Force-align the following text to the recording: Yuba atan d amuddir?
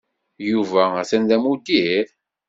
Yuba 0.51 0.83
atan 1.01 1.23
d 1.29 1.31
amuddir? 1.35 2.05